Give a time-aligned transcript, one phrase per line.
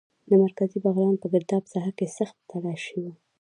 [0.29, 3.13] د مرکزي بغلان په ګرداب ساحه کې سخته تالاشي وه.